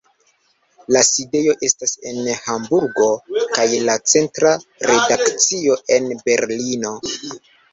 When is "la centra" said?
3.91-4.55